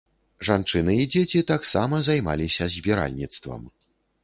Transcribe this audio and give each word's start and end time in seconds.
Жанчыны 0.47 0.95
і 1.01 1.05
дзеці 1.15 1.43
таксама 1.51 1.95
займаліся 2.09 2.71
збіральніцтвам. 2.79 3.71